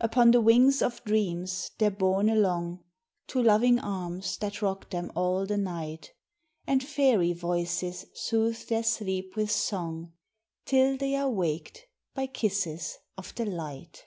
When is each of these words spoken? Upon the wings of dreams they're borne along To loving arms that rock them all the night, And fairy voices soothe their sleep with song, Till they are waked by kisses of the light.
Upon 0.00 0.32
the 0.32 0.40
wings 0.40 0.82
of 0.82 1.04
dreams 1.04 1.70
they're 1.78 1.92
borne 1.92 2.28
along 2.28 2.82
To 3.28 3.40
loving 3.40 3.78
arms 3.78 4.36
that 4.38 4.60
rock 4.60 4.90
them 4.90 5.12
all 5.14 5.46
the 5.46 5.56
night, 5.56 6.10
And 6.66 6.82
fairy 6.82 7.32
voices 7.32 8.04
soothe 8.12 8.58
their 8.66 8.82
sleep 8.82 9.36
with 9.36 9.52
song, 9.52 10.12
Till 10.64 10.96
they 10.96 11.14
are 11.14 11.30
waked 11.30 11.86
by 12.14 12.26
kisses 12.26 12.98
of 13.16 13.32
the 13.36 13.44
light. 13.46 14.02